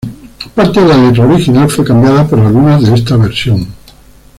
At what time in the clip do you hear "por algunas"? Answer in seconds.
2.27-2.81